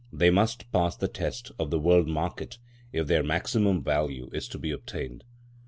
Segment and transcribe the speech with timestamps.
[0.11, 2.57] They must pass the test of the world market,
[2.91, 5.23] if their maximum value is to be obtained.